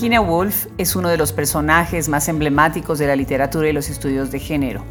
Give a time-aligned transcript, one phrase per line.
[0.00, 4.30] Virginia Woolf es uno de los personajes más emblemáticos de la literatura y los estudios
[4.30, 4.82] de género.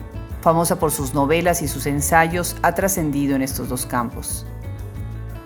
[0.41, 4.45] Famosa por sus novelas y sus ensayos, ha trascendido en estos dos campos.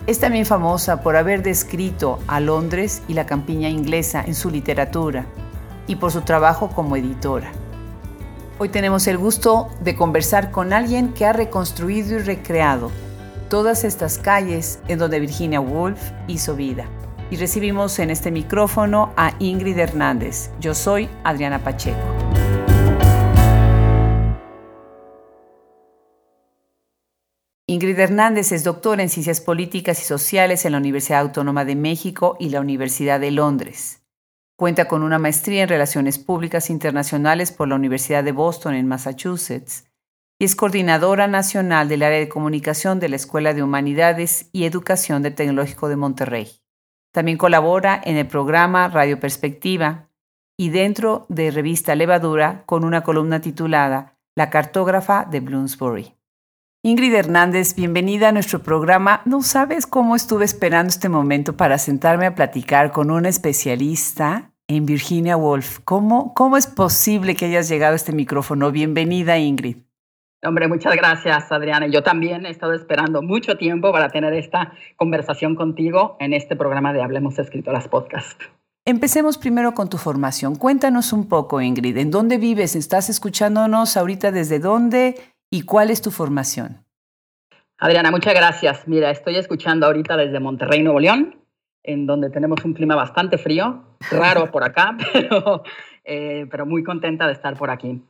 [0.06, 5.24] Es también famosa por haber descrito a Londres y la campiña inglesa en su literatura
[5.86, 7.50] y por su trabajo como editora.
[8.58, 12.90] Hoy tenemos el gusto de conversar con alguien que ha reconstruido y recreado
[13.48, 16.84] todas estas calles en donde Virginia Woolf hizo vida.
[17.34, 20.52] Y recibimos en este micrófono a Ingrid Hernández.
[20.60, 21.98] Yo soy Adriana Pacheco.
[27.66, 32.36] Ingrid Hernández es doctora en Ciencias Políticas y Sociales en la Universidad Autónoma de México
[32.38, 34.04] y la Universidad de Londres.
[34.54, 39.86] Cuenta con una maestría en Relaciones Públicas Internacionales por la Universidad de Boston en Massachusetts
[40.38, 45.24] y es coordinadora nacional del área de comunicación de la Escuela de Humanidades y Educación
[45.24, 46.63] del Tecnológico de Monterrey.
[47.14, 50.08] También colabora en el programa Radio Perspectiva
[50.58, 56.16] y dentro de Revista Levadura con una columna titulada La cartógrafa de Bloomsbury.
[56.82, 59.22] Ingrid Hernández, bienvenida a nuestro programa.
[59.26, 64.84] No sabes cómo estuve esperando este momento para sentarme a platicar con una especialista en
[64.84, 65.78] Virginia Woolf.
[65.84, 68.72] ¿Cómo, cómo es posible que hayas llegado a este micrófono?
[68.72, 69.76] Bienvenida, Ingrid.
[70.46, 71.86] Hombre, muchas gracias, Adriana.
[71.86, 76.92] Yo también he estado esperando mucho tiempo para tener esta conversación contigo en este programa
[76.92, 78.38] de Hablemos Escritoras Podcast.
[78.86, 80.56] Empecemos primero con tu formación.
[80.56, 82.76] Cuéntanos un poco, Ingrid, ¿en dónde vives?
[82.76, 85.14] ¿Estás escuchándonos ahorita desde dónde?
[85.50, 86.84] ¿Y cuál es tu formación?
[87.78, 88.86] Adriana, muchas gracias.
[88.86, 91.36] Mira, estoy escuchando ahorita desde Monterrey, Nuevo León,
[91.82, 95.62] en donde tenemos un clima bastante frío, raro por acá, pero,
[96.04, 98.02] eh, pero muy contenta de estar por aquí.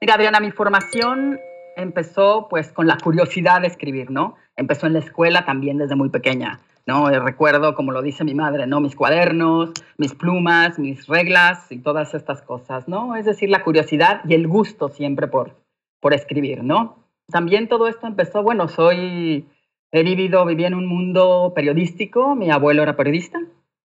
[0.00, 1.40] Mira, Adriana, mi formación
[1.80, 4.36] empezó pues con la curiosidad de escribir, ¿no?
[4.56, 7.08] Empezó en la escuela también desde muy pequeña, ¿no?
[7.08, 8.80] Recuerdo, como lo dice mi madre, ¿no?
[8.80, 13.16] Mis cuadernos, mis plumas, mis reglas y todas estas cosas, ¿no?
[13.16, 15.56] Es decir, la curiosidad y el gusto siempre por,
[16.00, 16.96] por escribir, ¿no?
[17.30, 19.48] También todo esto empezó, bueno, soy,
[19.92, 23.38] he vivido, viví en un mundo periodístico, mi abuelo era periodista,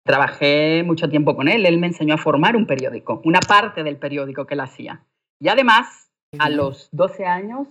[0.03, 3.97] trabajé mucho tiempo con él, él me enseñó a formar un periódico, una parte del
[3.97, 5.03] periódico que él hacía.
[5.39, 7.67] Y además, a los 12 años,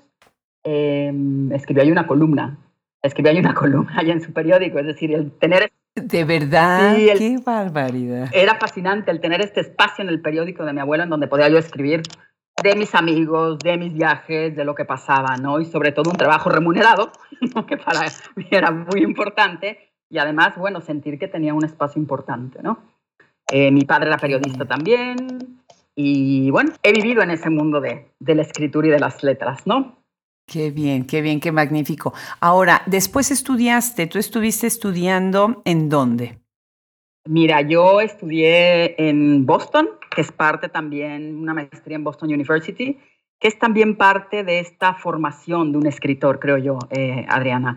[0.65, 1.13] eh,
[1.53, 2.59] escribió ahí una columna,
[3.03, 5.71] escribió ahí una columna allá en su periódico, es decir, el tener...
[5.95, 8.29] De verdad, qué barbaridad.
[8.33, 11.49] Era fascinante el tener este espacio en el periódico de mi abuelo en donde podía
[11.49, 12.03] yo escribir
[12.63, 15.61] de mis amigos, de mis viajes, de lo que pasaba, ¿no?
[15.61, 17.13] Y sobre todo un trabajo remunerado,
[17.69, 18.01] que para
[18.37, 22.79] mí era muy importante, y además, bueno, sentir que tenía un espacio importante, ¿no?
[23.51, 25.61] Eh, mi padre era periodista también,
[25.95, 29.67] y bueno, he vivido en ese mundo de, de la escritura y de las letras,
[29.67, 30.04] ¿no?
[30.47, 32.13] Qué bien, qué bien, qué magnífico.
[32.41, 36.39] Ahora, después estudiaste, ¿tú estuviste estudiando en dónde?
[37.27, 42.99] Mira, yo estudié en Boston, que es parte también, una maestría en Boston University,
[43.41, 47.75] que es también parte de esta formación de un escritor, creo yo, eh, Adriana.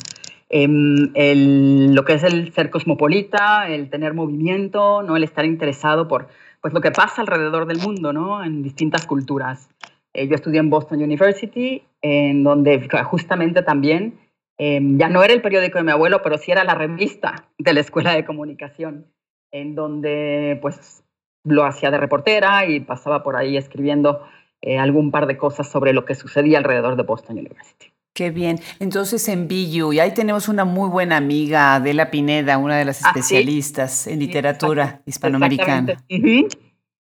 [0.49, 5.16] Em, lo que es el ser cosmopolita, el tener movimiento, ¿no?
[5.16, 6.28] el estar interesado por
[6.61, 8.44] pues, lo que pasa alrededor del mundo, ¿no?
[8.44, 9.69] en distintas culturas.
[10.17, 14.19] Eh, yo estudié en Boston University, en donde justamente también
[14.57, 17.72] em, ya no era el periódico de mi abuelo, pero sí era la revista de
[17.72, 19.05] la Escuela de Comunicación,
[19.51, 21.03] en donde pues
[21.44, 24.25] lo hacía de reportera y pasaba por ahí escribiendo
[24.61, 27.94] eh, algún par de cosas sobre lo que sucedía alrededor de Boston University.
[28.16, 28.59] Qué bien.
[28.79, 33.05] Entonces en BU, y ahí tenemos una muy buena amiga, Adela Pineda, una de las
[33.05, 36.03] ah, especialistas en literatura hispanoamericana.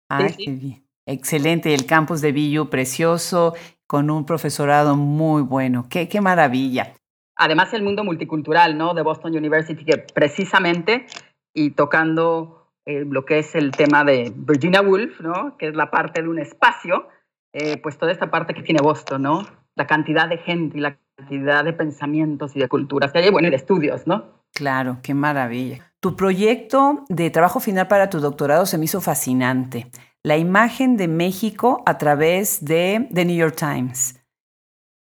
[0.09, 0.85] Ah, qué bien.
[1.11, 1.75] Excelente.
[1.75, 3.55] El campus de BU precioso,
[3.87, 5.87] con un profesorado muy bueno.
[5.91, 6.95] Qué, qué maravilla.
[7.37, 8.95] Además el mundo multicultural, ¿no?
[8.95, 11.07] De Boston University, que precisamente,
[11.55, 15.57] y tocando eh, lo que es el tema de Virginia Woolf, ¿no?
[15.59, 17.09] que es la parte de un espacio,
[17.53, 19.47] eh, pues toda esta parte que tiene Boston, ¿no?
[19.77, 23.49] la cantidad de gente y la cantidad de pensamientos y de culturas que hay, bueno,
[23.49, 24.41] y de estudios, ¿no?
[24.53, 25.93] Claro, qué maravilla.
[26.01, 29.91] Tu proyecto de trabajo final para tu doctorado se me hizo fascinante.
[30.23, 34.23] La imagen de México a través de The New York Times.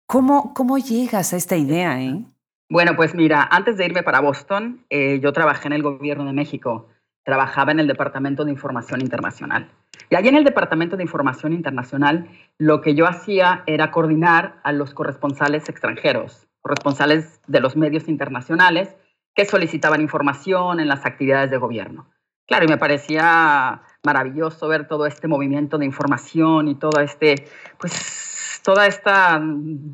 [0.07, 2.01] ¿Cómo, cómo llegas a esta idea?
[2.01, 2.23] Eh?
[2.69, 6.33] Bueno, pues mira, antes de irme para Boston, eh, yo trabajé en el gobierno de
[6.33, 6.87] México
[7.29, 9.69] trabajaba en el Departamento de Información Internacional.
[10.09, 12.27] Y allí en el Departamento de Información Internacional,
[12.57, 18.95] lo que yo hacía era coordinar a los corresponsales extranjeros, corresponsales de los medios internacionales
[19.35, 22.09] que solicitaban información en las actividades de gobierno.
[22.49, 27.47] Claro, y me parecía maravilloso ver todo este movimiento de información y todo este,
[27.77, 29.39] pues, toda esta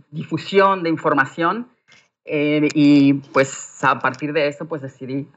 [0.09, 1.67] difusión de información
[2.23, 5.27] eh, y pues a partir de eso pues decidí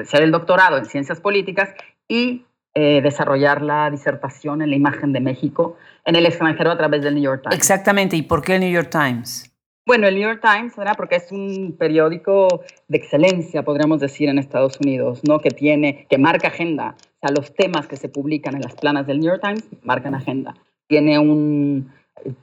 [0.00, 1.70] hacer el doctorado en ciencias políticas
[2.08, 7.02] y eh, desarrollar la disertación en la imagen de México en el extranjero a través
[7.02, 7.58] del New York Times.
[7.58, 9.49] Exactamente, ¿y por qué el New York Times?
[9.90, 10.94] Bueno, el New York Times, ¿verdad?
[10.96, 15.40] Porque es un periódico de excelencia, podríamos decir, en Estados Unidos, ¿no?
[15.40, 16.94] Que tiene, que marca agenda.
[16.96, 20.14] O sea, los temas que se publican en las planas del New York Times marcan
[20.14, 20.54] agenda.
[20.86, 21.92] Tiene un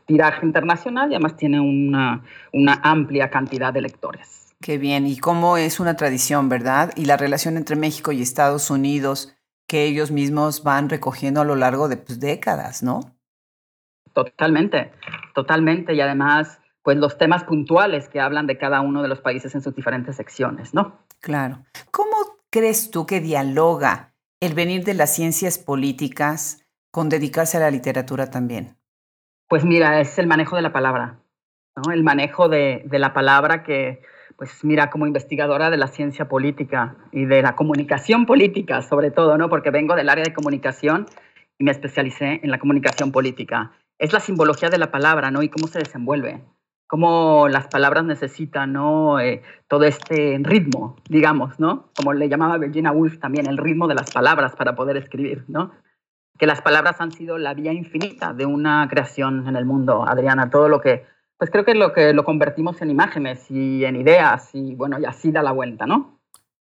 [0.05, 2.21] tiraje internacional y además tiene una,
[2.51, 4.53] una amplia cantidad de lectores.
[4.59, 5.07] Qué bien.
[5.07, 6.91] Y cómo es una tradición, ¿verdad?
[6.97, 9.37] Y la relación entre México y Estados Unidos
[9.69, 13.15] que ellos mismos van recogiendo a lo largo de pues, décadas, ¿no?
[14.11, 14.91] Totalmente,
[15.33, 15.93] totalmente.
[15.93, 19.61] Y además pues los temas puntuales que hablan de cada uno de los países en
[19.61, 20.99] sus diferentes secciones, ¿no?
[21.19, 21.65] Claro.
[21.91, 22.15] ¿Cómo
[22.49, 28.29] crees tú que dialoga el venir de las ciencias políticas con dedicarse a la literatura
[28.29, 28.77] también?
[29.49, 31.19] Pues mira, es el manejo de la palabra,
[31.75, 31.91] ¿no?
[31.91, 34.01] El manejo de, de la palabra que,
[34.37, 39.37] pues mira, como investigadora de la ciencia política y de la comunicación política, sobre todo,
[39.37, 39.49] ¿no?
[39.49, 41.05] Porque vengo del área de comunicación
[41.57, 43.73] y me especialicé en la comunicación política.
[43.99, 45.43] Es la simbología de la palabra, ¿no?
[45.43, 46.45] Y cómo se desenvuelve
[46.87, 49.19] cómo las palabras necesitan ¿no?
[49.19, 51.89] Eh, todo este ritmo, digamos, ¿no?
[51.95, 55.71] Como le llamaba Virginia Woolf también, el ritmo de las palabras para poder escribir, ¿no?
[56.39, 60.49] Que las palabras han sido la vía infinita de una creación en el mundo, Adriana.
[60.49, 61.05] Todo lo que,
[61.37, 65.05] pues creo que lo que lo convertimos en imágenes y en ideas y bueno, y
[65.05, 66.19] así da la vuelta, ¿no?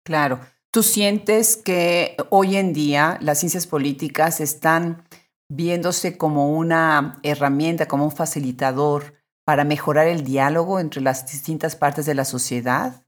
[0.04, 0.40] Claro.
[0.70, 5.04] ¿Tú sientes que hoy en día las ciencias políticas están
[5.48, 9.14] viéndose como una herramienta, como un facilitador
[9.44, 13.04] para mejorar el diálogo entre las distintas partes de la sociedad?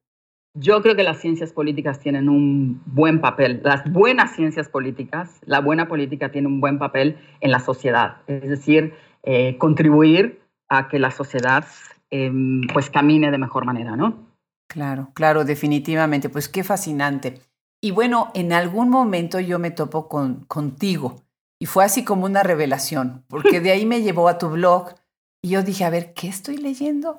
[0.55, 3.61] Yo creo que las ciencias políticas tienen un buen papel.
[3.63, 8.19] Las buenas ciencias políticas, la buena política tiene un buen papel en la sociedad.
[8.27, 11.67] Es decir, eh, contribuir a que la sociedad
[12.11, 14.27] em, pues camine de mejor manera, ¿no?
[14.69, 16.29] Claro, claro, definitivamente.
[16.29, 17.41] Pues qué fascinante.
[17.83, 21.23] Y bueno, en algún momento yo me topo con, contigo
[21.61, 24.95] y fue así como una revelación, porque de ahí me llevó a tu blog
[25.43, 27.17] y yo dije, a ver, ¿qué estoy leyendo?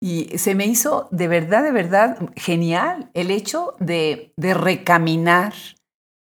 [0.00, 5.54] Y se me hizo de verdad, de verdad genial el hecho de, de recaminar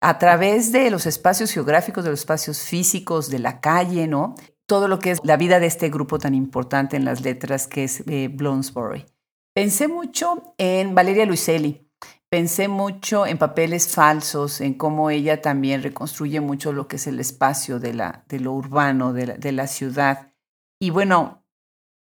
[0.01, 4.35] a través de los espacios geográficos, de los espacios físicos, de la calle, ¿no?
[4.67, 7.85] Todo lo que es la vida de este grupo tan importante en las letras que
[7.85, 9.05] es eh, Bloomsbury.
[9.53, 11.89] Pensé mucho en Valeria Luiselli,
[12.29, 17.19] pensé mucho en papeles falsos, en cómo ella también reconstruye mucho lo que es el
[17.19, 20.31] espacio de, la, de lo urbano, de la, de la ciudad.
[20.79, 21.43] Y bueno,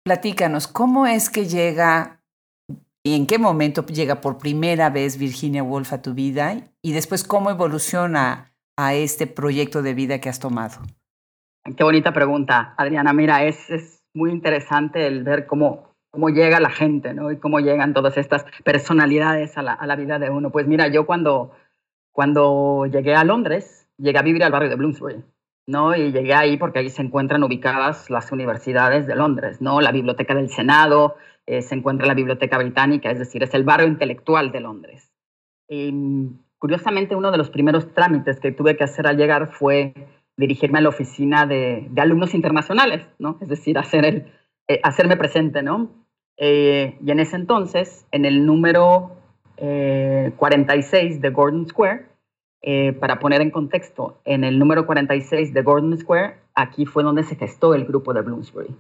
[0.05, 2.21] platícanos, ¿cómo es que llega
[3.03, 7.25] y en qué momento llega por primera vez Virginia Woolf a tu vida y después
[7.25, 10.81] cómo evoluciona a este proyecto de vida que has tomado?
[11.77, 13.13] Qué bonita pregunta, Adriana.
[13.13, 17.33] Mira, es, es muy interesante el ver cómo, cómo llega la gente, ¿no?
[17.33, 20.51] Y cómo llegan todas estas personalidades a la, a la vida de uno.
[20.51, 21.53] Pues mira, yo cuando,
[22.13, 25.25] cuando llegué a Londres, llegué a vivir al barrio de Bloomsbury.
[25.67, 25.95] ¿No?
[25.95, 29.81] Y llegué ahí porque ahí se encuentran ubicadas las universidades de Londres, ¿no?
[29.81, 31.17] La Biblioteca del Senado,
[31.47, 35.13] eh, se encuentra la Biblioteca Británica, es decir, es el barrio intelectual de Londres.
[35.69, 35.93] Y,
[36.59, 39.93] curiosamente, uno de los primeros trámites que tuve que hacer al llegar fue
[40.37, 43.39] dirigirme a la oficina de, alumnos internacionales, ¿no?
[43.41, 44.33] Es decir, hacer el,
[44.69, 45.91] eh, hacerme presente, ¿no?
[46.37, 49.13] Eh, y en ese entonces, en el número
[49.59, 52.05] 46 de Gordon Square,
[52.63, 57.23] eh, para poner en contexto, en el número 46 de Gordon Square, aquí fue donde
[57.23, 58.75] se gestó el grupo de Bloomsbury,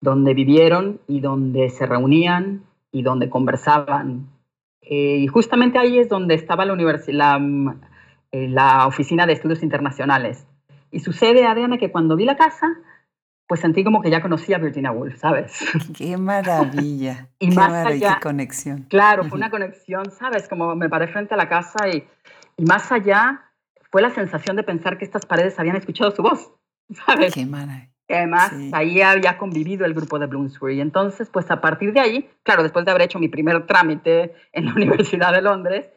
[0.00, 4.28] donde vivieron y donde se reunían y donde conversaban.
[4.80, 7.76] Eh, y justamente ahí es donde estaba la, la,
[8.32, 10.46] eh, la oficina de estudios internacionales.
[10.90, 12.78] Y sucede, Adriana, que cuando vi la casa,
[13.48, 15.58] pues sentí como que ya conocía a Virginia Woolf, ¿sabes?
[15.96, 17.28] Qué maravilla.
[17.38, 18.82] y qué más maravilla, allá, conexión.
[18.90, 20.48] Claro, fue una conexión, ¿sabes?
[20.48, 22.04] Como me paré frente a la casa y,
[22.58, 23.52] y más allá
[23.90, 26.52] fue la sensación de pensar que estas paredes habían escuchado su voz,
[27.06, 27.32] ¿sabes?
[27.32, 27.88] Qué maravilla.
[28.08, 30.80] además, ahí había convivido el grupo de Bloomsbury.
[30.80, 34.66] Entonces, pues a partir de ahí, claro, después de haber hecho mi primer trámite en
[34.66, 35.88] la Universidad de Londres,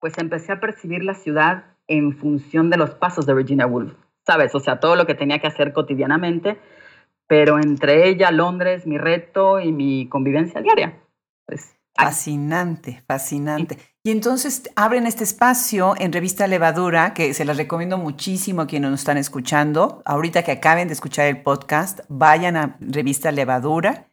[0.00, 3.94] pues empecé a percibir la ciudad en función de los pasos de Virginia Woolf,
[4.26, 4.54] ¿sabes?
[4.54, 6.58] O sea, todo lo que tenía que hacer cotidianamente,
[7.28, 10.98] pero entre ella, Londres, mi reto y mi convivencia diaria.
[11.46, 13.78] Pues, fascinante, fascinante.
[14.02, 18.90] Y entonces abren este espacio en Revista Levadura, que se las recomiendo muchísimo a quienes
[18.90, 20.02] nos están escuchando.
[20.04, 24.08] Ahorita que acaben de escuchar el podcast, vayan a Revista Levadura.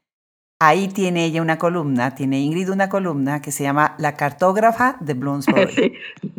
[0.59, 5.13] Ahí tiene ella una columna, tiene Ingrid una columna que se llama La cartógrafa de
[5.13, 5.93] Bloomsbury.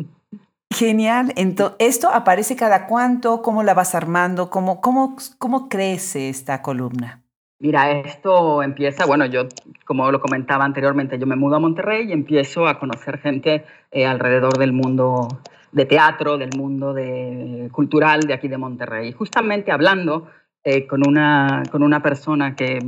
[0.71, 1.31] Genial.
[1.37, 3.41] Entonces, ¿Esto aparece cada cuánto?
[3.41, 4.49] ¿Cómo la vas armando?
[4.49, 7.24] ¿Cómo, cómo, cómo crece esta columna?
[7.59, 9.47] Mira, esto empieza, bueno, yo,
[9.85, 14.05] como lo comentaba anteriormente, yo me mudo a Monterrey y empiezo a conocer gente eh,
[14.05, 15.27] alrededor del mundo
[15.71, 19.13] de teatro, del mundo de, cultural de aquí de Monterrey.
[19.13, 20.27] Justamente hablando
[20.65, 22.79] eh, con, una, con una persona que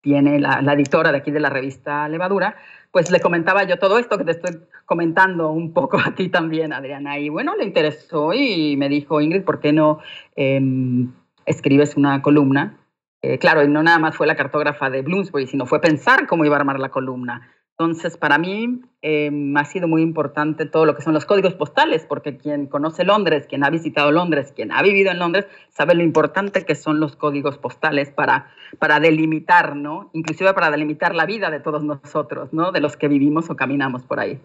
[0.00, 2.56] tiene la, la, editora de aquí de la revista Levadura,
[2.90, 6.72] pues le comentaba yo todo esto que te estoy comentando un poco a ti también,
[6.72, 7.18] Adriana.
[7.18, 9.98] Y bueno, le interesó y me dijo, Ingrid, ¿por qué no
[10.36, 11.12] em,
[11.44, 12.78] escribes una columna?
[13.26, 16.44] Eh, claro, y no nada más fue la cartógrafa de Bloomsbury, sino fue pensar cómo
[16.44, 17.48] iba a armar la columna.
[17.70, 22.04] Entonces, para mí em, ha sido muy importante todo lo que son los códigos postales,
[22.06, 26.02] porque quien conoce Londres, quien ha visitado Londres, quien ha vivido en Londres, sabe lo
[26.02, 30.10] importante que son los códigos postales para, para delimitar, ¿no?
[30.12, 32.72] Inclusive para delimitar la vida de todos nosotros, ¿no?
[32.72, 34.38] De los que vivimos o caminamos por ahí.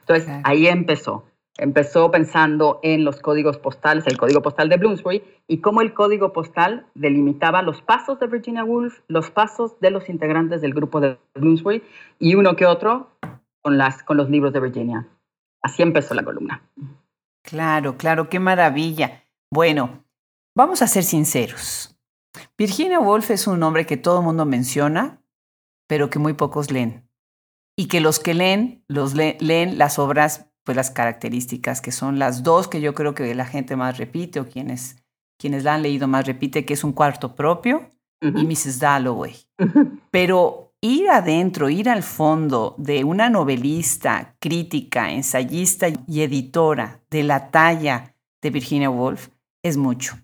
[0.00, 1.24] Entonces, ahí empezó.
[1.58, 6.32] Empezó pensando en los códigos postales, el código postal de Bloomsbury, y cómo el código
[6.32, 11.18] postal delimitaba los pasos de Virginia Woolf, los pasos de los integrantes del grupo de
[11.34, 11.82] Bloomsbury
[12.18, 13.10] y uno que otro
[13.62, 15.08] con, las, con los libros de Virginia.
[15.62, 16.62] Así empezó la columna.
[17.42, 19.24] Claro, claro, qué maravilla.
[19.50, 20.04] Bueno,
[20.54, 21.96] vamos a ser sinceros.
[22.58, 25.22] Virginia Woolf es un nombre que todo el mundo menciona,
[25.86, 27.08] pero que muy pocos leen.
[27.78, 32.42] Y que los que leen, los leen las obras pues las características, que son las
[32.42, 34.96] dos que yo creo que la gente más repite o quienes,
[35.38, 37.88] quienes la han leído más repite, que es un cuarto propio
[38.20, 38.80] y Mrs.
[38.80, 39.36] Dalloway.
[40.10, 47.52] Pero ir adentro, ir al fondo de una novelista, crítica, ensayista y editora de la
[47.52, 49.28] talla de Virginia Woolf
[49.62, 50.18] es mucho.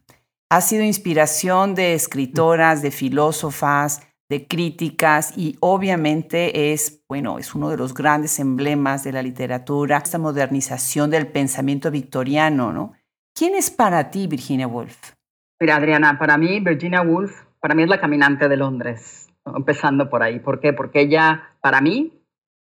[0.50, 4.02] Ha sido inspiración de escritoras, de filósofas,
[4.40, 10.18] críticas y obviamente es, bueno, es uno de los grandes emblemas de la literatura, esta
[10.18, 12.92] modernización del pensamiento victoriano, ¿no?
[13.34, 15.12] ¿Quién es para ti Virginia Woolf?
[15.60, 20.22] Mira, Adriana, para mí Virginia Woolf, para mí es la caminante de Londres, empezando por
[20.22, 20.40] ahí.
[20.40, 20.72] ¿Por qué?
[20.72, 22.12] Porque ella, para mí,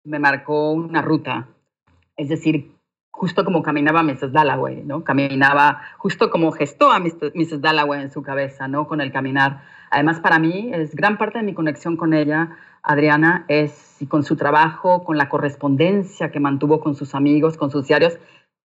[0.04, 1.48] me marcó una ruta.
[2.16, 2.75] Es decir,
[3.16, 4.32] justo como caminaba Mrs.
[4.32, 5.02] Dalloway, ¿no?
[5.02, 7.60] Caminaba justo como gestó a Mrs.
[7.60, 8.86] Dalloway en su cabeza, ¿no?
[8.86, 13.44] Con el caminar Además, para mí, es gran parte de mi conexión con ella, Adriana,
[13.48, 18.18] es con su trabajo, con la correspondencia que mantuvo con sus amigos, con sus diarios,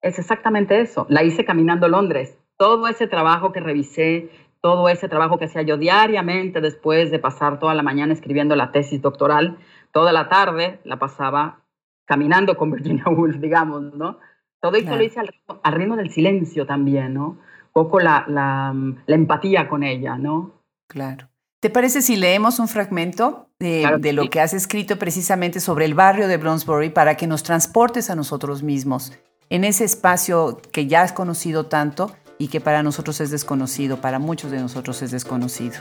[0.02, 1.06] es exactamente eso.
[1.08, 2.38] La hice caminando Londres.
[2.56, 7.58] Todo ese trabajo que revisé, todo ese trabajo que hacía yo diariamente después de pasar
[7.58, 9.58] toda la mañana escribiendo la tesis doctoral,
[9.92, 11.60] toda la tarde la pasaba
[12.04, 14.18] caminando con Virginia Woolf, digamos, ¿no?
[14.64, 17.26] Todo eso lo hice al ritmo, del silencio también, ¿no?
[17.26, 17.38] Un
[17.74, 20.52] poco la, la, la empatía con ella, ¿no?
[20.88, 21.28] Claro.
[21.60, 26.28] ¿Te parece si leemos un fragmento de, lo que has escrito precisamente sobre el barrio
[26.28, 29.12] de Bloomsbury para que nos transportes a nosotros mismos
[29.50, 34.18] en ese espacio que ya has conocido tanto y que para nosotros es desconocido, para
[34.18, 35.76] muchos de nosotros es desconocido?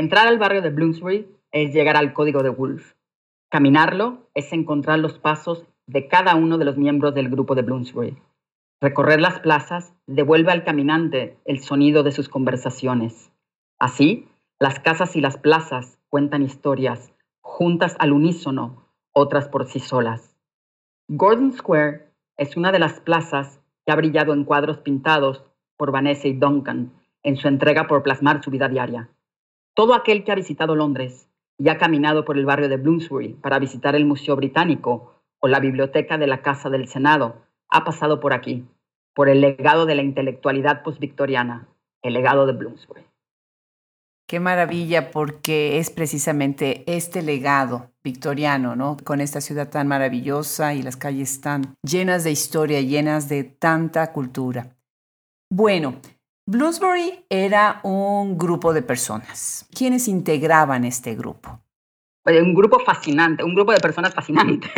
[0.00, 2.94] Entrar al barrio de Bloomsbury es llegar al código de Wolf.
[3.50, 8.16] Caminarlo es encontrar los pasos de cada uno de los miembros del grupo de Bloomsbury.
[8.80, 13.30] Recorrer las plazas devuelve al caminante el sonido de sus conversaciones.
[13.78, 14.26] Así,
[14.58, 20.34] las casas y las plazas cuentan historias, juntas al unísono, otras por sí solas.
[21.08, 25.44] Gordon Square es una de las plazas que ha brillado en cuadros pintados
[25.76, 26.90] por Vanessa y Duncan
[27.22, 29.10] en su entrega por plasmar su vida diaria.
[29.80, 33.58] Todo aquel que ha visitado Londres y ha caminado por el barrio de Bloomsbury para
[33.58, 37.36] visitar el Museo Británico o la biblioteca de la Casa del Senado
[37.70, 38.66] ha pasado por aquí,
[39.14, 41.66] por el legado de la intelectualidad postvictoriana,
[42.02, 43.06] el legado de Bloomsbury.
[44.28, 48.98] Qué maravilla, porque es precisamente este legado victoriano, ¿no?
[49.02, 54.12] Con esta ciudad tan maravillosa y las calles tan llenas de historia, llenas de tanta
[54.12, 54.76] cultura.
[55.50, 55.94] Bueno,
[56.46, 59.68] Bloomsbury era un grupo de personas.
[59.72, 61.60] ¿Quiénes integraban este grupo?
[62.22, 64.70] Pues, un grupo fascinante, un grupo de personas fascinantes.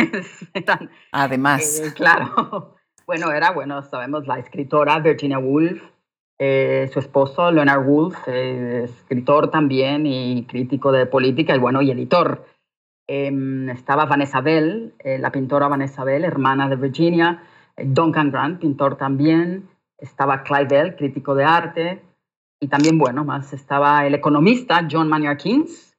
[1.11, 1.79] Además.
[1.79, 2.75] Eh, claro.
[3.05, 5.83] Bueno, era, bueno, sabemos, la escritora Virginia Woolf,
[6.39, 11.91] eh, su esposo Leonard Woolf, eh, escritor también y crítico de política y bueno, y
[11.91, 12.45] editor.
[13.07, 17.43] Em, estaba Vanessa Bell, la pintora Vanessa Bell, hermana de Virginia,
[17.77, 19.67] Duncan Grant, pintor también,
[20.03, 22.01] estaba Clive Bell, crítico de arte,
[22.61, 25.95] y también, bueno, más estaba el economista John Maynard Keynes,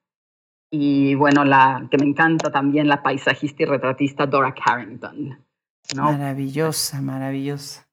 [0.71, 5.39] y bueno, la que me encanta también, la paisajista y retratista Dora Carrington.
[5.95, 7.87] Maravillosa, maravillosa.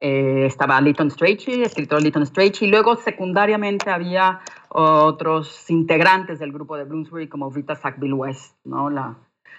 [0.00, 2.68] Eh, estaba Lytton Strachey, escritor Lytton Strachey.
[2.68, 8.88] Luego, secundariamente, había otros integrantes del grupo de Bloomsbury, como Rita Sackville West, ¿no?
[8.88, 9.16] la,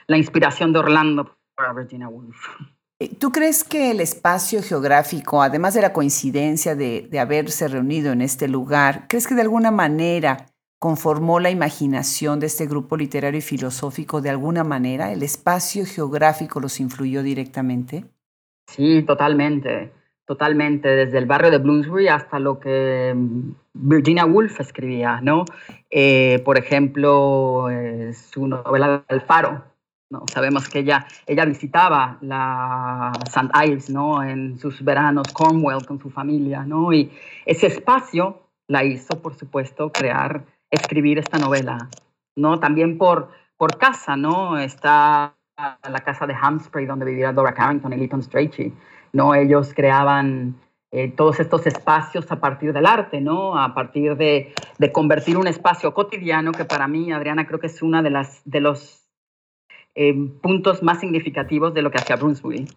[0.08, 2.48] la inspiración de Orlando para Virginia Woolf.
[3.04, 8.22] Eh, ¿Tú crees que el espacio geográfico, además de la coincidencia de, haberse reunido en
[8.22, 10.46] este lugar, crees que de alguna manera
[10.80, 15.12] conformó la imaginación de este grupo literario y filosófico de alguna manera?
[15.12, 18.06] ¿El espacio geográfico los influyó directamente?
[18.68, 19.92] Sí, totalmente.
[20.26, 25.44] Totalmente, desde el barrio de Bloomsbury hasta lo que mm, Virginia Woolf escribía, ¿no?
[25.92, 29.73] Eh, por ejemplo, eh, su novela El Faro,
[30.14, 30.24] ¿no?
[30.32, 33.50] Sabemos que ella, ella visitaba la St.
[33.66, 34.24] Ives, ¿no?
[34.24, 36.94] En sus veranos, Cornwall con su familia, ¿no?
[36.94, 37.12] Y
[37.46, 41.90] ese espacio la hizo, por supuesto, crear, escribir esta novela,
[42.38, 42.60] ¿no?
[42.60, 44.58] También por, por casa, ¿no?
[44.58, 48.74] Está la casa de Hampspray, donde vivía Dora Carrington y Lytton Strachey.
[49.14, 49.36] ¿no?
[49.36, 50.56] Ellos creaban
[50.92, 53.58] eh, todos estos espacios a partir del arte, ¿no?
[53.58, 54.54] A partir de,
[54.92, 58.60] convertir un espacio cotidiano que para mí, Adriana, creo que es uno de, las, de
[58.60, 59.03] los
[60.42, 62.70] puntos más significativos de lo que hacía Brunswick.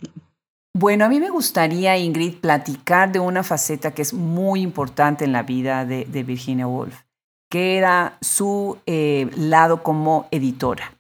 [0.79, 5.33] Bueno, a mí me gustaría, Ingrid, platicar de una faceta que es muy importante en
[5.33, 7.05] la vida de, Virginia Woolf,
[7.51, 10.93] que era su eh, lado como editora.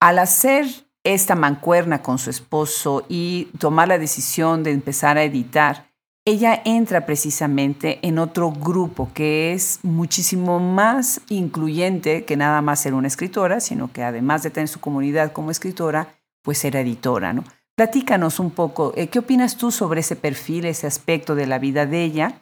[0.00, 0.66] Al hacer
[1.02, 5.90] esta mancuerna con su esposo y tomar la decisión de empezar a editar,
[6.28, 12.94] ella entra precisamente en otro grupo que es muchísimo más incluyente que nada más ser
[12.94, 17.44] una escritora, sino que además de tener su comunidad como escritora, pues era editora, ¿no?
[17.76, 21.86] Platícanos un poco, eh, ¿qué opinas tú sobre ese perfil, ese aspecto de la vida
[21.86, 22.34] de ella?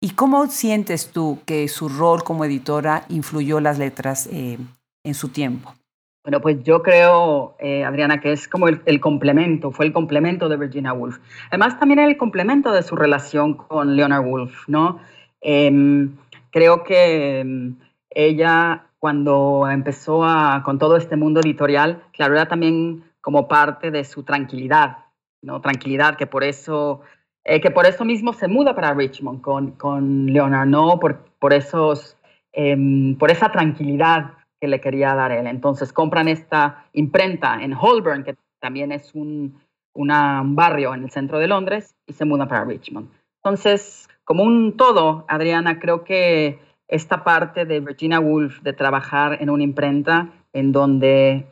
[0.00, 4.58] ¿Y cómo sientes tú que su rol como editora influyó las letras eh,
[5.02, 5.74] en su tiempo?
[6.24, 10.56] Bueno, pues yo creo, eh, Adriana, que es como el, complemento, fue el complemento de
[10.56, 11.18] Virginia Woolf.
[11.48, 15.00] Además, también el complemento de su relación con Leonard Woolf, ¿no?
[15.40, 16.16] Em,
[16.52, 17.76] creo que em,
[18.10, 24.04] ella, cuando empezó a, con todo este mundo editorial, claro, era también como parte de
[24.04, 24.98] su tranquilidad,
[25.42, 25.60] ¿no?
[25.60, 27.00] Tranquilidad, que por eso,
[27.44, 31.00] eh, que por eso mismo se muda para Richmond con, con Leonard, ¿no?
[31.00, 32.16] Por, por, esos,
[32.52, 35.48] em, por esa tranquilidad que le quería dar él.
[35.48, 39.60] Entonces compran esta imprenta en Holborn, que también es un,
[39.92, 43.08] barrio en el centro de Londres, y se mudan para Richmond.
[43.42, 49.50] Entonces, como un todo, Adriana, creo que esta parte de Virginia Woolf de trabajar en
[49.50, 51.44] una imprenta en donde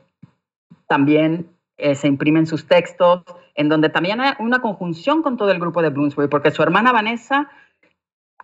[0.87, 3.25] también eh, se imprimen sus textos,
[3.57, 6.93] en donde también hay una conjunción con todo el grupo de Bloomsbury, porque su hermana
[6.93, 7.51] Vanessa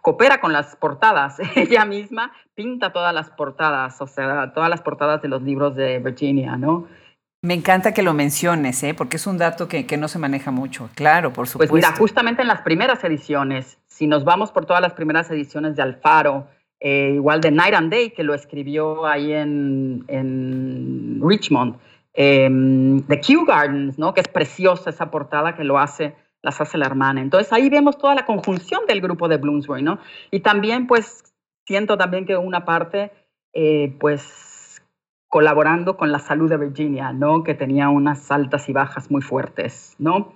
[0.07, 1.39] coopera con las portadas.
[1.57, 5.99] Ella misma pinta todas las portadas, o sea, todas las portadas de los libros de
[5.99, 6.87] Virginia, ¿no?
[7.43, 8.95] Me encanta que lo menciones, ¿eh?
[8.95, 10.91] porque es un dato que, que, no se maneja mucho.
[10.95, 11.73] Claro, por supuesto.
[11.73, 15.75] Pues mira, justamente en las primeras ediciones, si nos vamos por todas las primeras ediciones
[15.75, 16.47] de Alfaro,
[16.79, 21.79] eh, igual de Night and Day, que lo escribió ahí en, en Richmond,
[22.15, 22.49] eh,
[23.09, 24.15] The Kew Gardens, ¿no?
[24.15, 26.15] que es preciosa esa portada que lo hace
[26.47, 27.21] las hace la hermana.
[27.21, 29.99] Entonces ahí vemos toda la conjunción del grupo de Bloomsbury, ¿no?
[30.31, 31.35] Y también pues
[31.67, 33.13] siento también que una parte
[33.53, 34.81] eh, pues
[35.29, 37.43] colaborando con la salud de Virginia, ¿no?
[37.43, 40.35] Que tenía unas altas y bajas muy fuertes, ¿no?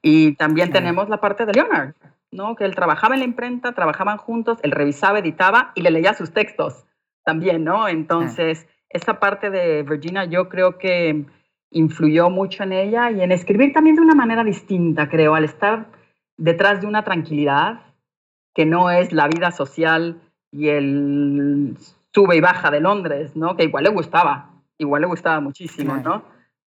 [0.00, 1.94] Y también tenemos la parte de Leonard,
[2.30, 2.54] ¿no?
[2.54, 6.32] Que él trabajaba en la imprenta, trabajaban juntos, él revisaba, editaba y le leía sus
[6.32, 6.86] textos
[7.24, 7.88] también, ¿no?
[7.88, 11.26] Entonces, esa parte de Virginia yo creo que
[11.70, 15.86] influyó mucho en ella y en escribir también de una manera distinta, creo, al estar
[16.36, 17.80] detrás de una tranquilidad
[18.54, 21.76] que no es la vida social y el
[22.12, 23.56] sube y baja de Londres, ¿no?
[23.56, 26.24] Que igual le gustaba, igual le gustaba muchísimo, ¿no?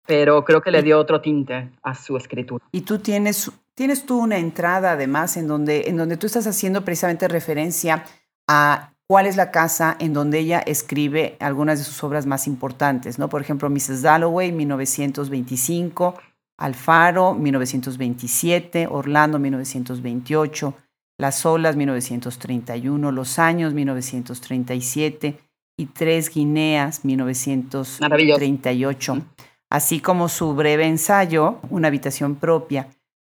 [0.07, 2.65] Pero creo que le dio otro tinte a su escritura.
[2.73, 6.85] Y tú tienes, tienes tú una entrada además en donde, en donde tú estás haciendo
[6.85, 8.05] precisamente referencia
[8.49, 13.19] a cuál es la casa en donde ella escribe algunas de sus obras más importantes,
[13.19, 13.29] ¿no?
[13.29, 14.03] Por ejemplo, Mrs.
[14.03, 16.15] Dalloway, 1925,
[16.59, 20.75] Alfaro, 1927, Orlando, 1928,
[21.19, 25.39] Las Olas, 1931, Los Años, 1937
[25.79, 29.23] y Tres Guineas, 1938,
[29.71, 32.89] así como su breve ensayo, Una habitación propia,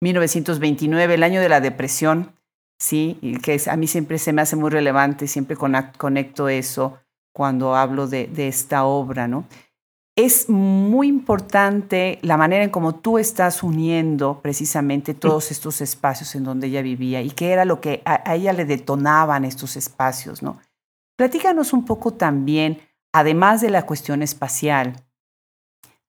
[0.02, 2.32] 1929, el año de la depresión,
[2.78, 3.18] ¿sí?
[3.22, 7.00] Y que a mí siempre se me hace muy relevante, siempre conecto eso
[7.34, 9.46] cuando hablo de, esta obra, ¿no?
[10.16, 16.44] Es muy importante la manera en cómo tú estás uniendo precisamente todos estos espacios en
[16.44, 20.58] donde ella vivía y qué era lo que a, ella le detonaban estos espacios, ¿no?
[21.16, 22.80] Platícanos un poco también,
[23.14, 24.96] además de la cuestión espacial,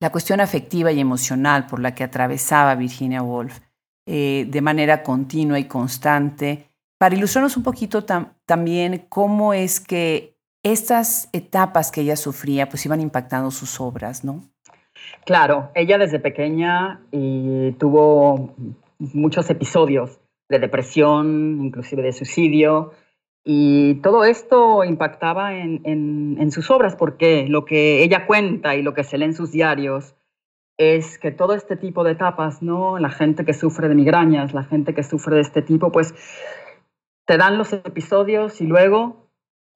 [0.01, 3.61] la cuestión afectiva y emocional por la que atravesaba Virginia Woolf
[4.09, 11.29] eh, de manera continua y constante, para ilustrarnos un poquito también cómo es que estas
[11.33, 14.43] etapas que ella sufría pues iban impactando sus obras, ¿no?
[15.25, 17.01] Claro, ella desde pequeña
[17.79, 18.55] tuvo
[18.99, 20.19] muchos episodios
[20.49, 22.93] de depresión, inclusive de suicidio,
[23.51, 29.05] y todo esto impactaba en, sus obras porque lo que ella cuenta y lo que
[29.05, 30.15] se lee en sus diarios
[30.79, 32.99] es que todo este tipo de etapas, ¿no?
[32.99, 36.15] La gente que sufre de migrañas, la gente que sufre de este tipo, pues
[37.27, 39.29] te dan los episodios y luego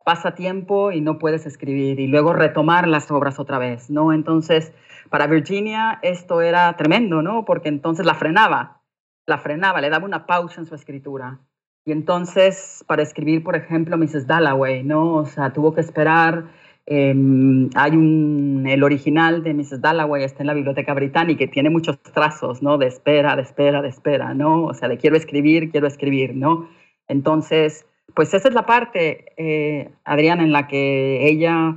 [0.04, 4.12] pasa tiempo y no puedes escribir y luego retomar las obras otra vez, ¿no?
[4.12, 4.72] Entonces,
[5.10, 7.44] para Virginia esto era tremendo, ¿no?
[7.44, 8.80] Porque entonces la frenaba,
[9.26, 11.40] la frenaba, le daba una pausa en su escritura.
[11.84, 14.28] Y entonces, para escribir, por ejemplo, Mrs.
[14.28, 15.14] Dalloway, ¿no?
[15.14, 16.44] O sea, tuvo que esperar.
[16.86, 19.80] Em, hay un, el original de Mrs.
[19.80, 22.76] Dalloway está en la Biblioteca Británica y tiene muchos trazos, ¿no?
[22.76, 24.64] De espera, de espera, de espera, ¿no?
[24.64, 26.68] O sea, de quiero escribir, quiero escribir, ¿no?
[27.06, 31.76] Entonces, pues esa es la parte, eh, Adriana, en la que ella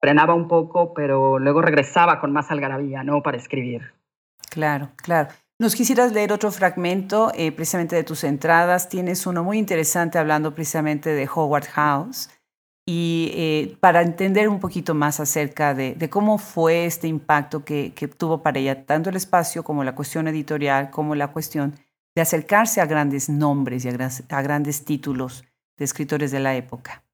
[0.00, 3.22] frenaba un poco, pero luego regresaba con más algarabía, ¿no?
[3.22, 3.92] Para escribir.
[4.48, 5.28] Claro, claro.
[5.58, 8.88] Nos quisieras leer otro fragmento eh, precisamente de tus entradas.
[8.88, 12.30] Tienes uno muy interesante hablando precisamente de Howard House
[12.92, 18.42] y eh, para entender un poquito más acerca de, cómo fue este impacto que, tuvo
[18.42, 21.76] para ella tanto el espacio como la cuestión editorial, como la cuestión
[22.16, 25.44] de acercarse a grandes nombres y a grandes títulos
[25.76, 27.04] de escritores de la época.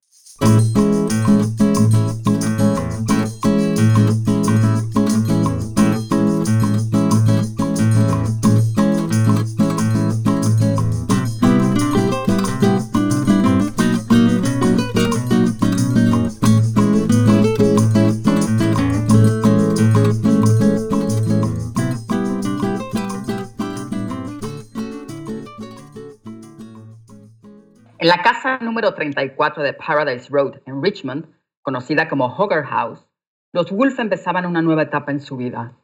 [28.28, 31.26] Casa número 34 de Paradise Road en Richmond,
[31.62, 33.06] conocida como Hogger House,
[33.52, 35.76] los Wolf empezaban una nueva etapa en su vida.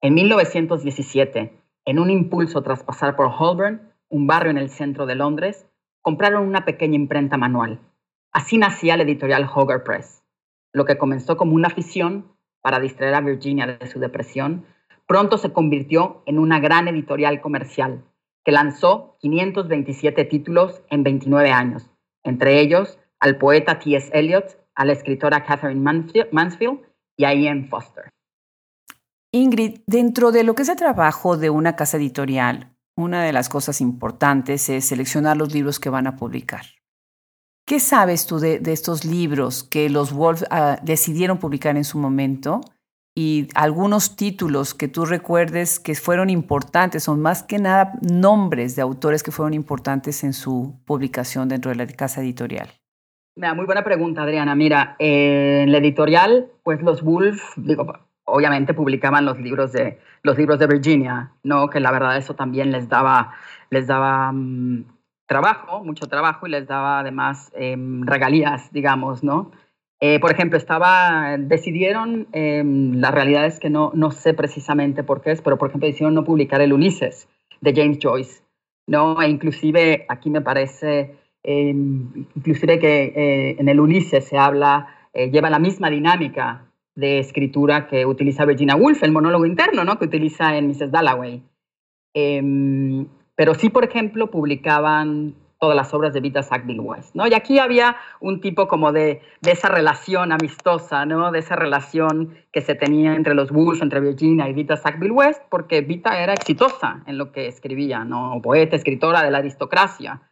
[0.00, 1.52] En 1917,
[1.86, 5.66] en un impulso tras pasar por Holborn, un barrio en el centro de Londres,
[6.00, 7.80] compraron una pequeña imprenta manual.
[8.30, 10.22] Así nacía la editorial Hogger Press.
[10.72, 14.64] Lo que comenzó como una afición para distraer a Virginia de su depresión,
[15.08, 18.04] pronto se convirtió en una gran editorial comercial
[18.44, 21.90] que lanzó 527 títulos en 29 años,
[22.24, 24.10] entre ellos al poeta T.S.
[24.12, 25.80] Eliot, a la escritora Catherine
[26.32, 26.80] Mansfield
[27.16, 28.08] y a Ian Foster.
[29.32, 33.48] Ingrid, dentro de lo que es el trabajo de una casa editorial, una de las
[33.48, 36.64] cosas importantes es seleccionar los libros que van a publicar.
[37.66, 42.62] ¿Qué sabes tú de, estos libros que los Wolf ah, decidieron publicar en su momento
[43.22, 48.82] y algunos títulos que tú recuerdes que fueron importantes, son más que nada nombres de
[48.82, 52.70] autores que fueron importantes en su publicación dentro de la casa editorial.
[53.36, 54.54] muy buena pregunta, Adriana.
[54.54, 57.92] Mira, en la editorial, pues los Wolf, digo,
[58.24, 62.72] obviamente publicaban los libros de los libros de Virginia, no, que la verdad eso también
[62.72, 63.34] les daba
[63.68, 64.86] les daba mm,
[65.26, 69.50] trabajo, mucho trabajo y les daba además em, regalías, digamos, no.
[70.02, 75.20] Eh, por ejemplo, estaba, decidieron, em, la realidad es que no, no sé precisamente por
[75.20, 77.28] qué es, pero por ejemplo decidieron no publicar el Ulises
[77.60, 78.42] de James Joyce,
[78.86, 79.20] ¿no?
[79.20, 85.30] E inclusive aquí me parece, em, inclusive que eh, en el Ulises se habla, eh,
[85.30, 89.98] lleva la misma dinámica de escritura que utiliza Virginia Woolf, el monólogo interno, ¿no?
[89.98, 90.90] Que utiliza en Mrs.
[90.90, 91.42] Dalloway.
[92.14, 97.26] Em, pero sí, por ejemplo, publicaban todas las obras de Vita Sackville West, ¿no?
[97.26, 101.30] Y aquí había un tipo como de, esa relación amistosa, ¿no?
[101.30, 105.42] De esa relación que se tenía entre los Bulls, entre Virginia y Vita Sackville West,
[105.50, 108.40] porque Vita era exitosa en lo que escribía, ¿no?
[108.42, 110.22] Poeta, escritora de la aristocracia,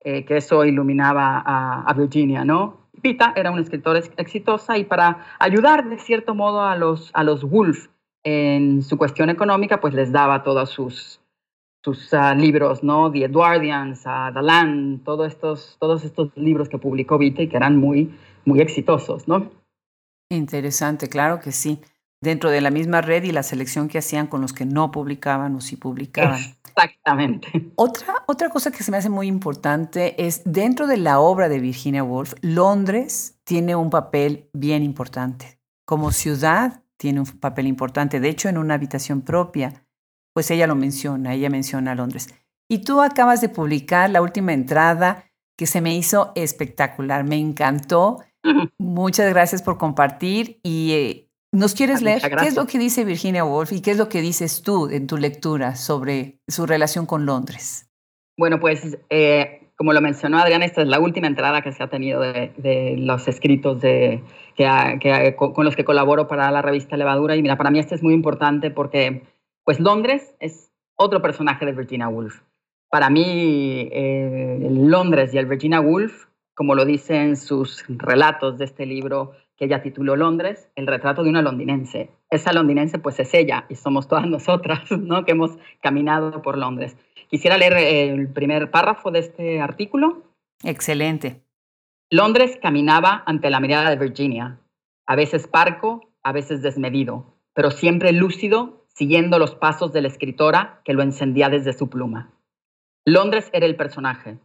[0.00, 2.88] eh, que eso iluminaba a, a, Virginia, ¿no?
[2.92, 7.42] Vita era una escritora exitosa y para ayudar de cierto modo a los, a los
[7.42, 7.88] Wolf
[8.22, 11.23] en su cuestión económica, pues les daba todas sus,
[11.84, 13.12] sus ah, libros, ¿no?
[13.12, 17.58] The Edwardians, uh, The Land, todos estos, todos estos libros que publicó Vita y que
[17.58, 19.50] eran muy, muy exitosos, ¿no?
[20.30, 21.80] Interesante, claro que sí.
[22.22, 25.54] Dentro de la misma red y la selección que hacían con los que no publicaban
[25.56, 26.40] o sí publicaban.
[26.64, 27.70] Exactamente.
[27.76, 31.60] Otra, otra cosa que se me hace muy importante es, dentro de la obra de
[31.60, 35.58] Virginia Woolf, Londres tiene un papel bien importante.
[35.84, 38.20] Como ciudad tiene un papel importante.
[38.20, 39.83] De hecho, en una habitación propia
[40.34, 42.28] pues ella lo menciona, ella menciona a Londres.
[42.68, 45.24] Y tú acabas de publicar la última entrada
[45.56, 48.22] que se me hizo espectacular, me encantó.
[48.78, 52.20] Muchas gracias por compartir y eh, ¿Nos quieres leer?
[52.20, 55.06] ¿Qué es lo que dice Virginia Woolf y qué es lo que dices tú en
[55.06, 57.88] tu lectura sobre su relación con Londres?
[58.36, 61.88] Bueno, pues eh, como lo mencionó Adrián, esta es la última entrada que se ha
[61.88, 64.24] tenido de, los escritos de,
[64.56, 67.36] que, con los que colaboro para la revista Levadura.
[67.36, 69.22] Y mira, para mí este es muy importante porque
[69.64, 72.40] pues Londres es otro personaje de Virginia Woolf.
[72.88, 78.86] Para mí, eh, Londres y el Virginia Woolf, como lo dicen sus relatos de este
[78.86, 82.10] libro que ella tituló Londres, el retrato de una londinense.
[82.30, 85.24] Esa londinense pues es ella y somos todas nosotras, ¿no?
[85.24, 86.96] Que hemos caminado por Londres.
[87.28, 90.22] Quisiera leer el primer párrafo de este artículo.
[90.62, 91.42] Excelente.
[92.10, 94.60] Londres caminaba ante la mirada de Virginia,
[95.06, 100.80] a veces parco, a veces desmedido, pero siempre lúcido, siguiendo los pasos de la escritora
[100.84, 102.32] que lo encendía desde su pluma.
[103.04, 104.38] Londres era el personaje,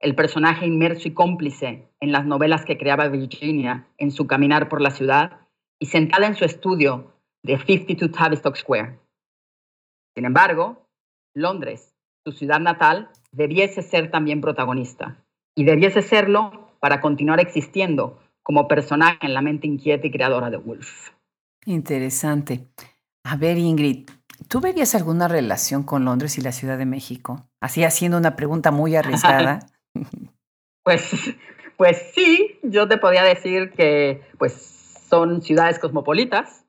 [0.00, 4.80] el personaje inmerso y cómplice en las novelas que creaba Virginia en su caminar por
[4.80, 5.40] la ciudad
[5.78, 8.98] y sentada en su estudio de 52 Tavistock Square.
[10.14, 10.88] Sin embargo,
[11.34, 15.22] Londres, su ciudad natal, debiese ser también protagonista
[15.54, 20.56] y debiese serlo para continuar existiendo como personaje en la mente inquieta y creadora de
[20.56, 21.10] Woolf.
[21.66, 22.68] Interesante.
[23.28, 24.08] A ver, Ingrid,
[24.46, 27.44] ¿tú verías alguna relación con Londres y la Ciudad de México?
[27.60, 29.60] Así haciendo una pregunta muy arriesgada.
[30.84, 31.34] Pues,
[31.76, 34.52] pues sí, yo te podría decir que pues,
[35.10, 36.64] son ciudades cosmopolitas,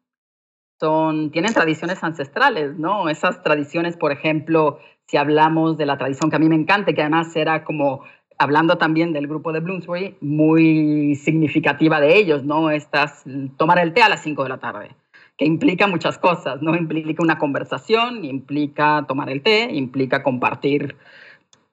[0.80, 3.10] son, tienen tradiciones ancestrales, ¿no?
[3.10, 7.02] Esas tradiciones, por ejemplo, si hablamos de la tradición que a mí me encanta, que
[7.02, 8.06] además era como,
[8.40, 12.72] hablando también del grupo de Bloomsbury, muy significativa de ellos, ¿no?
[12.72, 13.24] Estas,
[13.56, 14.96] tomar el té a las 5 de la tarde,
[15.38, 16.76] que implica muchas cosas, ¿no?
[16.76, 20.98] Implica una conversación, implica tomar el té, implica compartir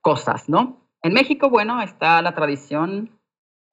[0.03, 0.85] cosas, ¿no?
[1.03, 3.11] En México, bueno, está la tradición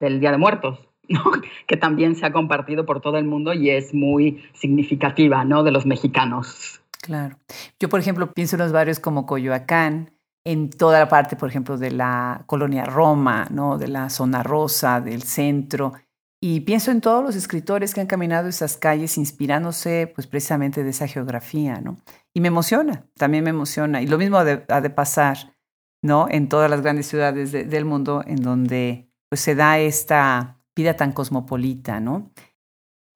[0.00, 0.78] del Día de Muertos,
[1.66, 5.62] que también se ha compartido por todo el mundo y es muy significativa ¿no?
[5.62, 6.82] de los mexicanos.
[7.00, 7.36] Claro.
[7.80, 10.12] Yo, por ejemplo, pienso en los barrios como Coyoacán,
[10.44, 13.78] en toda la parte, por ejemplo, de la colonia Roma, ¿no?
[13.78, 15.94] de la zona rosa, del centro.
[16.42, 20.90] Y pienso en todos los escritores que han caminado esas calles inspirándose pues precisamente de
[20.90, 21.96] esa geografía, ¿no?
[22.34, 24.02] Y me emociona, también me emociona.
[24.02, 25.52] Y lo mismo ha de pasar
[26.02, 26.26] ¿no?
[26.28, 31.12] En todas las grandes ciudades del mundo en donde pues, se da esta vida tan
[31.12, 32.30] cosmopolita, ¿no?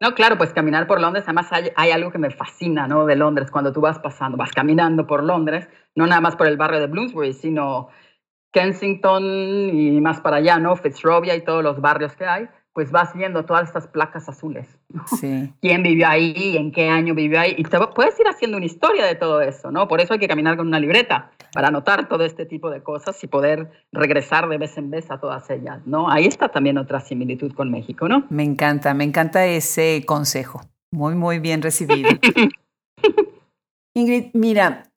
[0.01, 3.07] No, claro, pues caminar por Londres, además hay, hay, algo que me fascina, ¿no?
[3.07, 6.59] De Londres, cuando tú vas pasando, vas caminando por Londres, no nada más por el
[6.59, 7.89] barrio de Bloomsbury, sino
[8.53, 10.77] Kensington y más para allá, ¿no?
[10.77, 14.69] Fitzrovia y todos los barrios que hay, pues vas viendo todas estas placas azules.
[15.19, 15.51] Sí.
[15.62, 16.59] ¿Quién vivió ahí?
[16.59, 17.55] ¿En qué año vivió ahí?
[17.57, 19.89] Y te puedes ir haciendo una historia de todo eso, ¿no?
[19.89, 23.25] Por eso hay que caminar con una libreta, para anotar todo este tipo de cosas
[23.25, 26.11] y poder regresar de vez en vez a todas ellas, ¿no?
[26.11, 28.27] Ahí está también otra similitud con México, ¿no?
[28.29, 30.61] Me encanta, me encanta ese consejo.
[30.93, 32.11] Muy, muy bien recibido.
[33.95, 34.91] Ingrid, mira,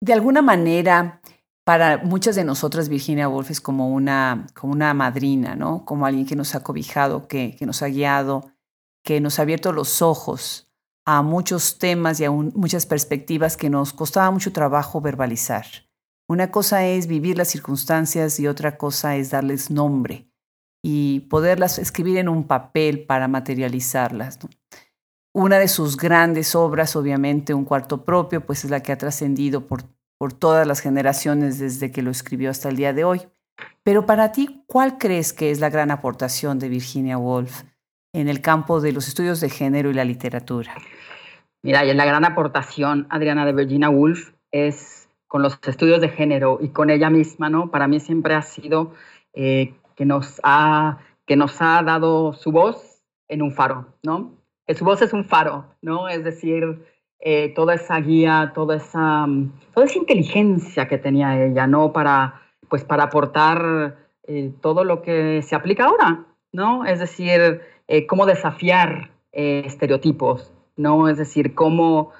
[0.00, 1.20] de alguna manera
[1.64, 5.84] para muchas de nosotras Virginia Woolf es como una, como una madrina, ¿no?
[5.84, 8.52] Como alguien que nos ha cobijado, que, que nos ha guiado,
[9.02, 10.70] que nos ha abierto los ojos
[11.06, 15.66] a muchos temas y a muchas perspectivas que nos costaba mucho trabajo verbalizar.
[16.28, 20.30] Una cosa es vivir las circunstancias y otra cosa es darles nombre
[20.82, 24.38] y poderlas escribir en un papel para materializarlas.
[25.34, 29.66] Una de sus grandes obras, obviamente, Un cuarto propio, pues es la que ha trascendido
[29.66, 29.82] por
[30.24, 33.20] por todas las generaciones desde que lo escribió hasta el día de hoy.
[33.82, 37.64] Pero para ti, ¿cuál crees que es la gran aportación de Virginia Woolf
[38.14, 40.72] en el campo de los estudios de género y la literatura?
[41.62, 46.56] Mira, y la gran aportación, Adriana, de Virginia Woolf es con los estudios de género
[46.58, 47.70] y con ella misma, ¿no?
[47.70, 48.94] Para mí siempre ha sido
[49.34, 54.32] eh, que, nos ha, que nos ha dado su voz en un faro, ¿no?
[54.66, 56.08] Que su voz es un faro, ¿no?
[56.08, 56.82] Es decir,
[57.20, 61.92] eh, toda esa guía, toda esa, mm, toda esa inteligencia que tenía ella, ¿no?
[61.92, 63.96] Para, pues, para aportar
[64.26, 66.84] eh, todo lo que se aplica ahora, ¿no?
[66.84, 71.08] Es decir, eh, cómo desafiar estereotipos, ¿no?
[71.08, 72.12] Es decir, cómo,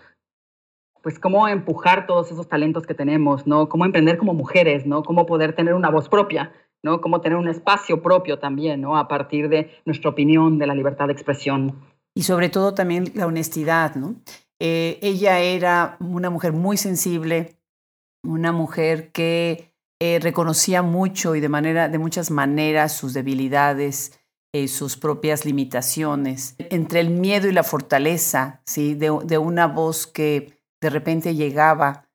[1.01, 3.69] pues, cómo empujar todos esos talentos que tenemos, ¿no?
[3.69, 5.05] Cómo emprender como mujeres, ¿no?
[5.05, 6.53] Cómo poder tener una voz propia,
[6.83, 7.01] ¿no?
[7.01, 8.97] Cómo tener un espacio propio también, ¿no?
[8.97, 11.75] A partir de nuestra opinión, de la libertad de expresión.
[12.15, 14.17] Y sobre todo también la honestidad, ¿no?
[14.61, 17.59] Eh, ella era una mujer muy sensible,
[18.23, 24.19] una mujer que eh, reconocía mucho y de, manera, de muchas maneras sus debilidades,
[24.53, 28.95] eh, sus propias limitaciones, entre el miedo y la fortaleza, ¿sí?
[28.95, 32.09] de, una voz que de repente llegaba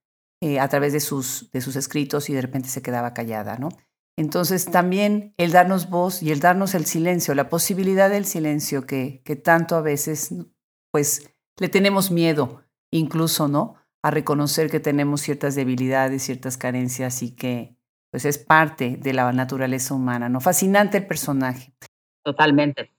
[0.59, 3.57] a través de sus, de sus escritos y de repente se quedaba callada.
[3.57, 3.67] ¿no?
[4.19, 9.21] Entonces también el darnos voz y el darnos el silencio, la posibilidad del silencio que,
[9.23, 10.33] que tanto a veces
[10.91, 13.75] pues le tenemos miedo, incluso, ¿no?
[14.01, 17.75] A reconocer que tenemos ciertas debilidades, ciertas carencias y que
[18.11, 20.39] pues es parte de la naturaleza humana, ¿no?
[20.39, 21.73] Fascinante el personaje.
[22.23, 22.91] Totalmente.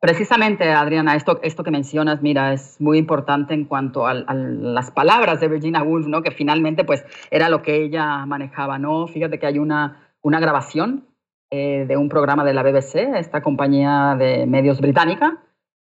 [0.00, 5.40] Precisamente, Adriana, esto, esto que mencionas, mira, es muy importante en cuanto a, las palabras
[5.40, 6.22] de Virginia Woolf, ¿no?
[6.22, 9.06] Que finalmente, pues, era lo que ella manejaba, ¿no?
[9.06, 11.06] Fíjate que hay una, una grabación
[11.50, 15.42] eh, de un programa de la BBC, esta compañía de medios británica,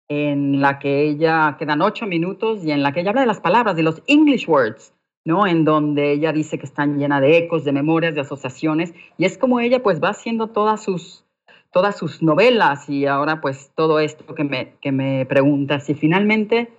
[0.09, 3.39] en la que ella, quedan ocho minutos y en la que ella habla de las
[3.39, 4.93] palabras, de los English words,
[5.25, 5.47] ¿no?
[5.47, 9.37] En donde ella dice que están llenas de ecos, de memorias, de asociaciones, y es
[9.37, 11.25] como ella, pues, va haciendo todas sus
[11.71, 15.89] todas sus novelas y ahora pues todo esto que me, que me preguntas.
[15.89, 16.69] Y finalmente,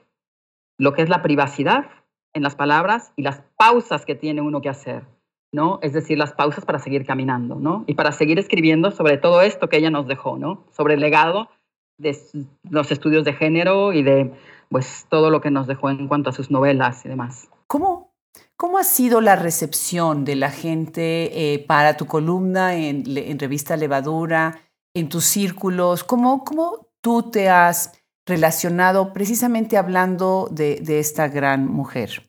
[0.79, 1.87] lo que es la privacidad
[2.35, 5.05] en las palabras y las pausas que tiene uno que hacer,
[5.53, 5.79] ¿no?
[5.83, 7.85] Es decir, las pausas para seguir caminando, ¿no?
[7.87, 10.65] Y para seguir escribiendo sobre todo esto que ella nos dejó, ¿no?
[10.73, 11.49] Sobre el legado
[12.03, 12.19] de
[12.69, 14.33] los estudios de género y de
[14.69, 17.49] pues todo lo que nos dejó en cuanto a sus novelas y demás.
[17.67, 18.12] ¿Cómo,
[18.57, 23.77] cómo ha sido la recepción de la gente eh, para tu columna en, en Revista
[23.77, 24.61] Levadura?
[24.95, 26.05] en tus círculos?
[26.05, 32.23] ¿Cómo, cómo tú te has relacionado precisamente hablando de, de, esta gran mujer?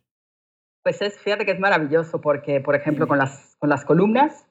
[0.84, 4.46] Pues es, fíjate que es maravilloso porque, por ejemplo, con las, con las columnas,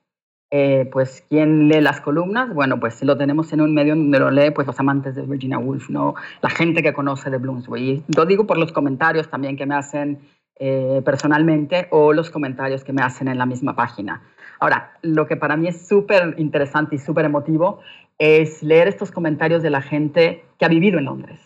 [0.54, 2.52] eh, pues ¿quién lee las columnas?
[2.52, 5.58] Bueno, pues lo tenemos en un medio donde lo lee pues los amantes de Virginia
[5.58, 6.14] Woolf, ¿no?
[6.42, 8.04] La gente que conoce de Bloomsbury.
[8.14, 10.18] Lo digo por los comentarios también que me hacen
[10.56, 14.24] eh, personalmente o los comentarios que me hacen en la misma página.
[14.60, 17.80] Ahora, lo que para mí es súper interesante y súper emotivo
[18.18, 21.40] es leer estos comentarios de la gente que ha vivido en Londres,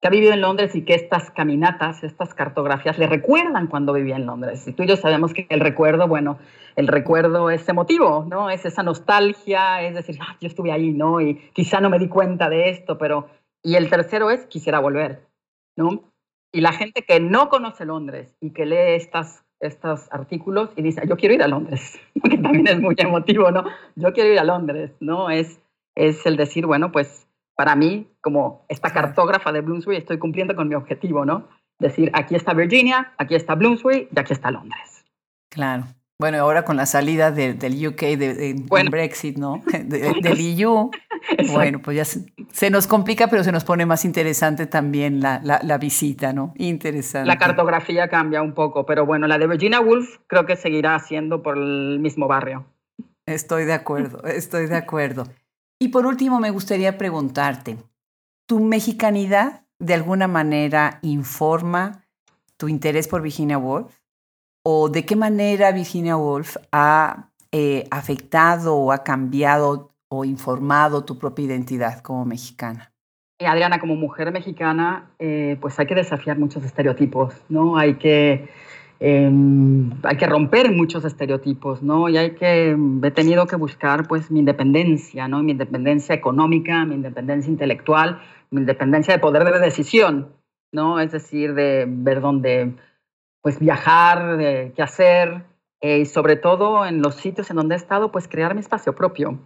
[0.00, 4.16] que ha vivido en Londres y que estas caminatas, estas cartografías le recuerdan cuando vivía
[4.16, 4.66] en Londres.
[4.68, 6.38] Y tú y yo sabemos que el recuerdo, bueno,
[6.76, 8.50] el recuerdo es emotivo, ¿no?
[8.50, 11.20] Es esa nostalgia, es decir, ah, yo estuve ahí, ¿no?
[11.20, 13.28] Y quizá no me di cuenta de esto, pero...
[13.60, 15.26] Y el tercero es, quisiera volver,
[15.76, 16.04] ¿no?
[16.52, 21.02] Y la gente que no conoce Londres y que lee estas estos artículos y dice,
[21.08, 21.98] yo quiero ir a Londres,
[22.30, 23.64] que también es muy emotivo, ¿no?
[23.96, 25.30] Yo quiero ir a Londres, ¿no?
[25.30, 25.60] Es,
[25.96, 30.68] es el decir, bueno, pues para mí, como esta cartógrafa de Bloomsbury, estoy cumpliendo con
[30.68, 31.48] mi objetivo, ¿no?
[31.78, 35.06] Decir, aquí está Virginia, aquí está Bloomsbury y aquí está Londres.
[35.50, 35.84] Claro.
[36.20, 38.54] Bueno, ahora con la salida del UK, de,
[38.90, 39.62] Brexit, ¿no?
[39.82, 40.90] del EU,
[41.50, 45.78] bueno, pues ya se, nos complica, pero se nos pone más interesante también la, la,
[45.78, 46.52] visita, ¿no?
[46.58, 47.26] Interesante.
[47.26, 51.42] La cartografía cambia un poco, pero bueno, la de Virginia Woolf creo que seguirá siendo
[51.42, 52.66] por el mismo barrio.
[53.24, 55.24] Estoy de acuerdo, estoy de acuerdo.
[55.80, 57.78] Y por último, me gustaría preguntarte,
[58.48, 62.04] ¿tu mexicanidad de alguna manera informa
[62.56, 63.94] tu interés por Virginia Woolf?
[64.64, 71.18] ¿O de qué manera Virginia Woolf ha eh, afectado o ha cambiado o informado tu
[71.18, 72.90] propia identidad como mexicana?
[73.38, 77.76] Adriana, como mujer mexicana, eh, pues hay que desafiar muchos estereotipos, ¿no?
[77.76, 78.48] Hay que
[79.00, 82.08] Em, hay que romper muchos estereotipos, ¿no?
[82.08, 85.42] Y hay que, he tenido que buscar, pues, mi independencia, ¿no?
[85.42, 90.32] Mi independencia económica, mi independencia intelectual, independencia de poder de decisión,
[90.72, 91.00] ¿no?
[91.00, 92.74] Es decir, de ver dónde,
[93.42, 95.44] pues, viajar, de qué hacer,
[95.80, 98.94] eh, y sobre todo en los sitios en donde he estado, pues, crear mi espacio
[98.94, 99.38] propio,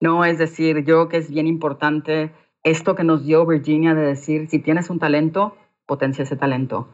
[0.00, 0.24] ¿no?
[0.24, 4.58] Es decir, yo que es bien importante esto que nos dio Virginia de decir, si
[4.58, 6.88] tienes un talento, potencia ese talento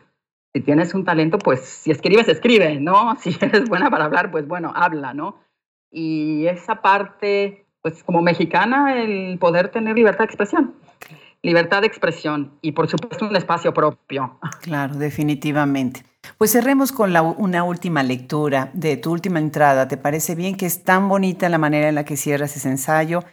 [0.55, 3.16] si tienes un talento, pues si escribes, escribe, ¿no?
[3.20, 5.37] Si eres buena para hablar, pues bueno, habla, ¿no?
[5.90, 10.75] Y esa parte, pues como mexicana, el poder tener libertad de expresión.
[11.42, 14.38] Libertad de expresión y por supuesto un espacio propio.
[14.61, 16.05] Claro, definitivamente.
[16.38, 19.88] Pues cerremos con una última lectura de tu última entrada.
[19.88, 23.24] ¿Te parece bien que es tan bonita la manera en la que cierras ese ensayo?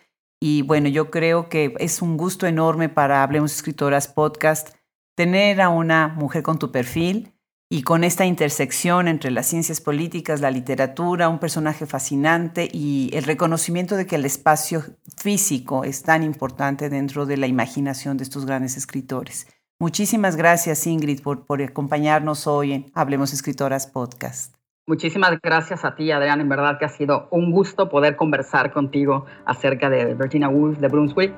[0.42, 4.76] Y bueno, yo creo que es un gusto enorme para Hablemos Escritoras Podcast
[5.16, 7.34] tener a una mujer con tu perfil
[7.72, 13.24] y con esta intersección entre las ciencias políticas, la literatura, un personaje fascinante y el
[13.24, 14.82] reconocimiento de que el espacio
[15.16, 19.48] físico es tan importante dentro de la imaginación de estos grandes escritores.
[19.80, 24.56] Muchísimas gracias Ingrid por, por acompañarnos hoy en Hablemos Escritoras Podcast.
[24.88, 26.42] Muchísimas gracias a ti, Adrián.
[26.42, 30.88] En verdad que ha sido un gusto poder conversar contigo acerca de Virginia Woolf de
[30.88, 31.32] Brunswick.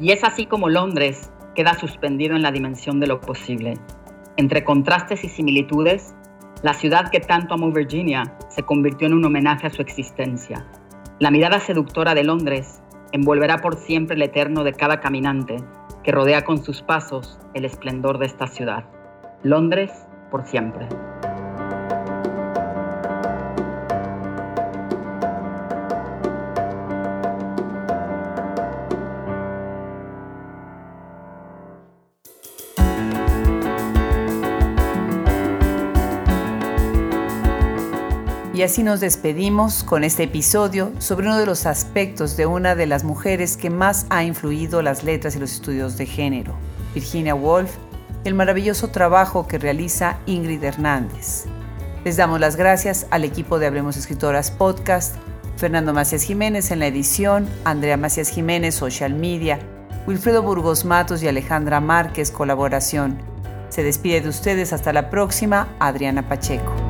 [0.00, 3.74] Y es así como Londres queda suspendido en la dimensión de lo posible.
[4.36, 6.14] Entre contrastes y similitudes,
[6.62, 10.64] la ciudad que tanto amó Virginia se convirtió en un homenaje a su existencia.
[11.18, 12.82] La mirada seductora de Londres
[13.12, 15.56] envolverá por siempre el eterno de cada caminante
[16.04, 18.84] que rodea con sus pasos el esplendor de esta ciudad.
[19.42, 19.90] Londres
[20.30, 20.86] por siempre.
[38.66, 43.04] Así nos despedimos con este episodio sobre uno de los aspectos de una de las
[43.04, 46.52] mujeres que más ha influido las letras y los estudios de género,
[46.92, 47.70] Virginia Woolf,
[48.24, 51.44] el maravilloso trabajo que realiza Ingrid Hernández.
[52.04, 55.14] Les damos las gracias al equipo de Hablemos Escritoras Podcast,
[55.56, 59.60] Fernando Macías Jiménez en la edición, Andrea Macías Jiménez Social Media,
[60.08, 63.16] Wilfredo Burgos Matos y Alejandra Márquez Colaboración.
[63.68, 66.85] Se despide de ustedes hasta la próxima, Adriana Pacheco.